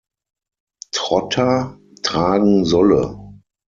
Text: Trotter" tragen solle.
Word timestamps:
Trotter" 0.93 1.79
tragen 2.01 2.65
solle. 2.65 3.19